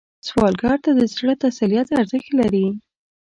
سوالګر 0.27 0.77
ته 0.83 0.91
د 0.99 1.01
زړه 1.13 1.33
تسلیت 1.45 1.87
ارزښت 1.99 2.29
لري 2.39 2.67